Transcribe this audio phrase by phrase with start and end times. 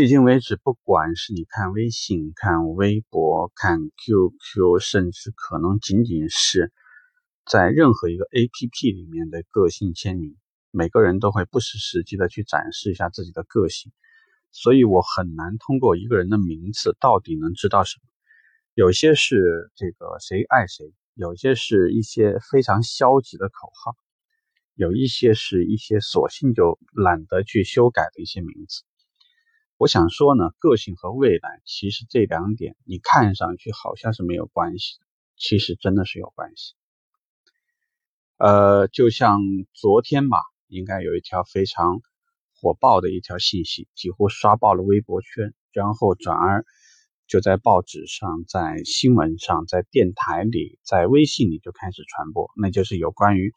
[0.00, 6.72] 迄今为止，不管是你看微信、看微博、看 QQ，甚至可能仅仅是
[7.44, 10.38] 在任何一个 APP 里面的个性签名，
[10.70, 13.92] 每个人都会不失时机的去展示一下自己的个性。
[14.52, 18.08] 所以我很难通过一个人的名字到底能知道什么。
[18.72, 23.94] 有些是这个谁爱谁，有些是一些非常消极的口号，
[24.74, 28.82] 有一些是一些索性就懒得去修改的一些名字。
[29.80, 34.98] 我想说呢，个性和未来其实这两点，你看上去好像是没有关系，
[35.38, 36.74] 其实真的是有关系。
[38.36, 39.40] 呃，就像
[39.72, 42.02] 昨天吧，应该有一条非常
[42.52, 46.66] 火爆的一条信息，几乎刷爆了微博圈，然后转而
[47.26, 53.54] 就在报纸上、在新闻上、在电台里、在微信里就开始传播，那就是有关于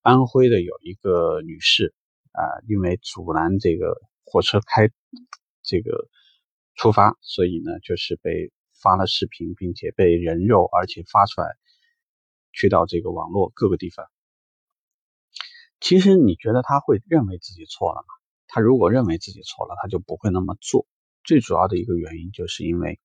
[0.00, 1.92] 安徽的有一个女士
[2.30, 4.92] 啊，因为阻拦这个火车开。
[5.66, 6.08] 这个
[6.76, 11.48] 出发，所以呢，就是被发了视频，并且被人肉，而且发出来，
[12.52, 14.06] 去到这个网络各个地方。
[15.80, 18.14] 其实你觉得他会认为自己错了吗？
[18.48, 20.86] 他如果认为自己错了，他就不会那么做。
[21.24, 23.00] 最主要的一个原因，就是因为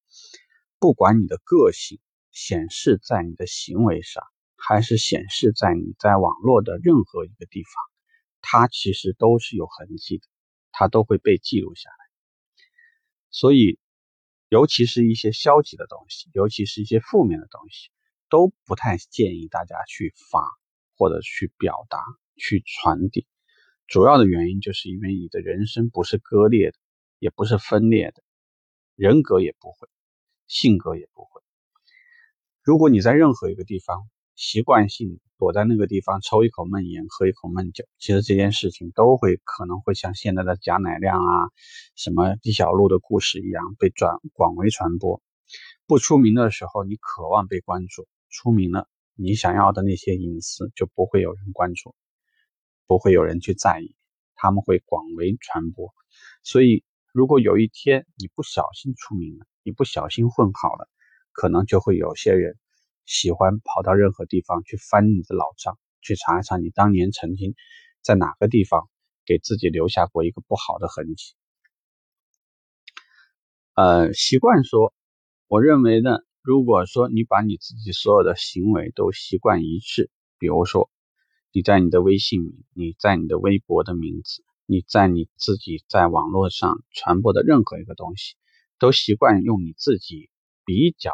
[0.80, 2.00] 不管你的个性
[2.32, 4.24] 显示在你的行为上，
[4.56, 7.72] 还是显示在你在网络的任何一个地方，
[8.42, 10.28] 它其实都是有痕迹的，
[10.72, 12.01] 它都会被记录下来。
[13.32, 13.80] 所以，
[14.50, 17.90] 尤其是一些消极的东西，尤其是一些负面的东西，
[18.30, 20.42] 都不太建议大家去发
[20.98, 22.00] 或者去表达、
[22.36, 23.26] 去传递。
[23.88, 26.78] 主要的原因就是因为你的人生不是割裂的，
[27.20, 28.22] 也不是分裂的，
[28.96, 29.88] 人格也不会，
[30.48, 31.42] 性格也不会。
[32.64, 41.50] 如果你在任何一个地方，习惯性躲在那个地方抽一口闷烟，喝一口闷酒，其实这件事情都会可能会像现在的贾乃亮啊、
[41.96, 45.22] 什么李小璐的故事一样被转广为传播。
[45.86, 51.94] 不出名的时候，你渴望被关注；出名了，你想要的那些隐私就不会有人关注，
[52.88, 53.96] 不会有人去在意，
[54.36, 55.94] 他们会广为传播。
[56.42, 60.88] 所以，如果有一天你不小心出名了，你不小心混好了，
[61.34, 62.58] 可能就会有些人。
[63.14, 67.56] 喜欢跑到任何地方去翻你的老账，去查一查你当年曾经
[68.02, 68.88] 在哪个地方
[69.26, 71.34] 给自己留下过一个不好的痕迹。
[73.76, 74.94] 呃，习惯说，
[75.50, 80.90] 我认为呢，如果说你把你自己所有的行为都习惯一致，比如说
[81.52, 88.36] 你在你的微信名，你在你的微博的名字，你在你自己在网络上传播的任何一个东西，
[88.80, 90.30] 都习惯用你自己
[90.64, 91.12] 比较。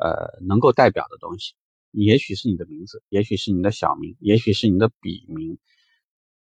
[0.00, 1.54] 呃，能够代表的东西，
[1.90, 5.58] 也许是你的名字，也许是你的小名，也许是你的笔名，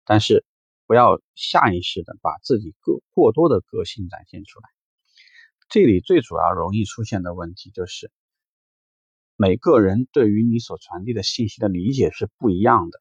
[0.04, 0.44] 但是
[0.86, 4.68] 不要下意识的把自己过过多的个性展现出来。
[5.68, 8.10] 这里最主要容易出现的问题就是，
[9.36, 13.00] 每个人对于你所传递的信息的理解是不一样的。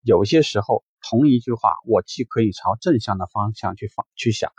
[0.00, 4.52] 有些时候，同一句话，我既可以朝正向的方向去方去想，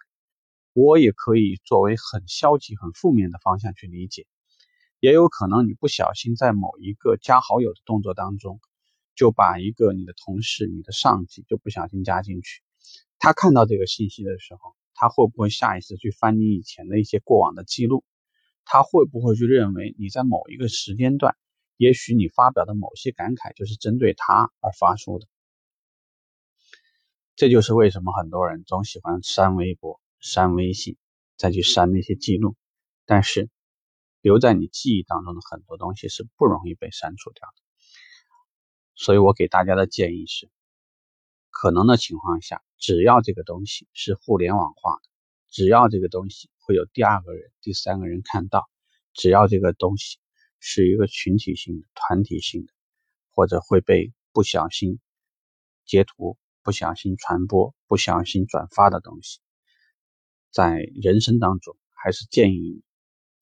[0.73, 4.28] 我也可以作为很消极、很负面的方向去理解。
[5.06, 8.60] 也有可能你不小心在某一个加好友的动作当中，
[9.14, 12.64] 就把一个你的同事、你的上级就不小心加进去。
[13.20, 18.04] 他看到这个信息的时候，他会不会下意识去翻你以前的一些过往的记录？
[18.64, 21.38] 他会不会去认为你在某一个时间段，
[21.78, 25.28] 也许你发表的某些感慨就是针对他而发出的？
[27.36, 30.98] 这就是为什么很多人总喜欢删微博、删微信，
[31.38, 32.56] 再去删那些记录，
[33.06, 33.52] 但是。
[34.25, 37.62] 留在你记忆当中的很多东西是不容易被删除掉的，
[38.96, 40.50] 所以我给大家的建议是：
[41.52, 45.09] 可能的情况下，只要这个东西是互联网化的，
[45.52, 48.68] 只要这个东西会有第二个人、第三个人看到，
[49.14, 50.18] 只要这个东西
[50.59, 52.74] 是一个群体性的、团体性的，
[53.30, 55.00] 或者会被不小心
[55.85, 59.40] 截图、不小心传播、不小心转发的东西，
[60.50, 62.82] 在人生当中还是建议。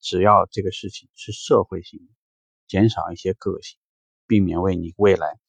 [0.04, 2.12] 只要这个事情是社会性的，
[2.68, 3.78] 减少一些个性，
[4.26, 5.40] 避免为你未来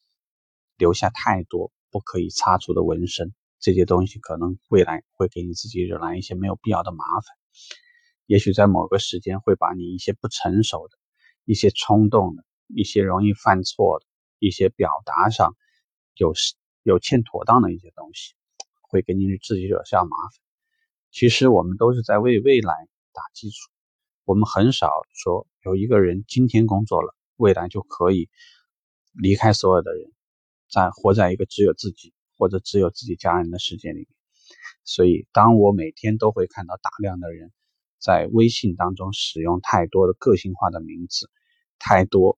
[0.78, 7.36] 留下太多不可以擦除的纹身，这些东西可能未来会给你自己惹来一些没有必要的麻烦。
[8.24, 10.96] 也许在某个时间会把你一些不成熟的、
[11.44, 14.06] 一些冲动的、一些容易犯错的、
[14.38, 15.54] 一些表达上
[16.14, 16.32] 有
[16.82, 18.32] 有欠妥当的一些东西，
[18.80, 20.40] 会给你自己惹下麻烦。
[21.10, 22.72] 其实我们都是在为未来
[23.12, 23.75] 打基础。
[24.26, 28.28] 我们很少说有一个人今天工作了，未来就可以
[29.12, 30.10] 离开所有的人，
[30.68, 34.08] 在活在一个只有自己或者只有自己家人的世界里面。
[34.82, 37.52] 所以，当我每天都会看到大量的人
[38.00, 41.30] 在微信当中使用太多的个性化的名字，
[41.78, 42.36] 太多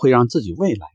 [0.00, 0.86] 会让自己未来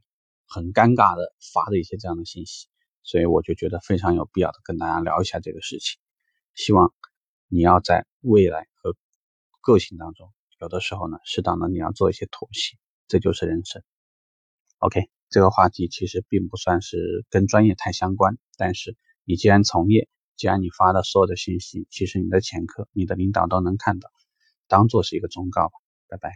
[0.48, 2.68] 很尴尬的发的一些这样的信息，
[3.04, 6.00] 所以我就觉得非常有必要的跟大家聊一下这个事情。
[6.56, 6.92] 希望
[7.48, 8.68] 你要在未来
[9.68, 10.32] 个性当中，
[10.62, 12.78] 有的时候呢，适当的你要做一些妥协，
[13.10, 13.84] 这就是人生。
[14.78, 20.08] OK，这个话题其实并不算是跟专业太相关，但是你既然从业。
[20.38, 24.12] 既然你发的所有的信息，其实你的前科、你的领导都能看到，
[24.68, 25.74] 当做是一个忠告吧。
[26.08, 26.32] 拜拜。